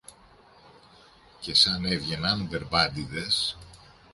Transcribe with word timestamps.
Και 1.39 1.53
σαν 1.55 1.85
έβγαιναν 1.85 2.45
μπερμπάντηδες 2.45 3.57